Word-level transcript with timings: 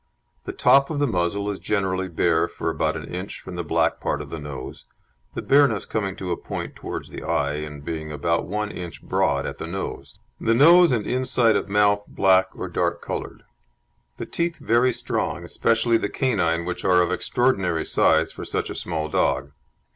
The 0.45 0.51
top 0.51 0.89
of 0.89 0.97
the 0.97 1.05
muzzle 1.05 1.47
is 1.51 1.59
generally 1.59 2.07
bare 2.07 2.47
for 2.47 2.71
about 2.71 2.97
an 2.97 3.05
inch 3.05 3.39
from 3.39 3.53
the 3.53 3.63
black 3.63 3.99
part 3.99 4.19
of 4.19 4.31
the 4.31 4.39
nose, 4.39 4.85
the 5.35 5.43
bareness 5.43 5.85
coming 5.85 6.15
to 6.15 6.31
a 6.31 6.37
point 6.37 6.75
towards 6.75 7.09
the 7.09 7.21
eye, 7.21 7.57
and 7.57 7.85
being 7.85 8.11
about 8.11 8.47
one 8.47 8.71
inch 8.71 9.03
broad 9.03 9.45
at 9.45 9.59
the 9.59 9.67
nose. 9.67 10.17
The 10.39 10.55
nose 10.55 10.91
and 10.91 11.05
inside 11.05 11.55
of 11.55 11.69
mouth 11.69 12.05
black 12.07 12.47
or 12.55 12.67
dark 12.67 12.99
coloured. 13.03 13.43
The 14.17 14.25
teeth 14.25 14.57
very 14.57 14.91
strong, 14.91 15.43
especially 15.43 15.97
the 15.97 16.09
canine, 16.09 16.65
which 16.65 16.83
are 16.83 17.03
of 17.03 17.11
extraordinary 17.11 17.85
size 17.85 18.31
for 18.31 18.43
such 18.43 18.71
a 18.71 18.73
small 18.73 19.07
dog. 19.07 19.51